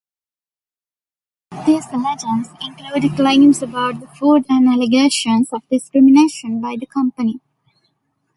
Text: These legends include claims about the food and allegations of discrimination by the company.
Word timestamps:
These 1.67 1.85
legends 1.93 2.49
include 2.59 3.15
claims 3.15 3.61
about 3.61 3.99
the 3.99 4.07
food 4.07 4.45
and 4.49 4.67
allegations 4.67 5.53
of 5.53 5.61
discrimination 5.69 6.59
by 6.59 6.75
the 6.79 6.87
company. 6.87 7.39